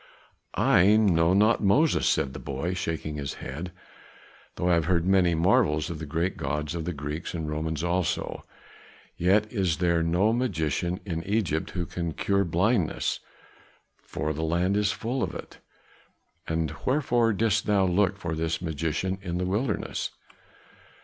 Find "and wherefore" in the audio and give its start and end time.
16.47-17.31